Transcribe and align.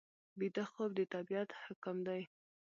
ویده 0.39 0.63
خوب 0.71 0.89
د 0.97 0.99
طبیعت 1.13 1.49
حکم 1.63 1.97
دی 2.07 2.21